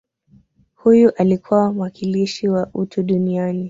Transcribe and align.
Huyu 0.75 1.09
alikuwa 1.17 1.73
mwakilishi 1.73 2.47
wa 2.47 2.69
utu 2.73 3.03
duniani 3.03 3.59